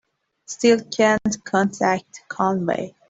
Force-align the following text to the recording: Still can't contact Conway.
Still 0.47 0.83
can't 0.85 1.21
contact 1.45 2.23
Conway. 2.27 2.95